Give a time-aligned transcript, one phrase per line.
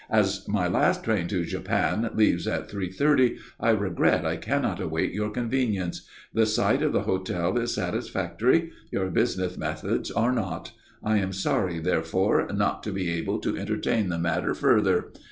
[0.09, 5.13] As my last train to Japan leaves at three thirty, I regret I cannot await
[5.13, 6.07] your convenience.
[6.33, 8.71] The site of the hotel is satisfactory.
[8.89, 10.71] Your business methods are not.
[11.03, 15.11] I am sorry, therefore, not to be able to entertain the matter further.